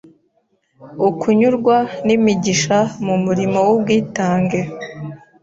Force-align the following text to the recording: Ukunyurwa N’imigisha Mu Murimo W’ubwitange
Ukunyurwa 1.07 1.77
N’imigisha 2.05 2.77
Mu 3.05 3.15
Murimo 3.25 3.59
W’ubwitange 3.67 4.59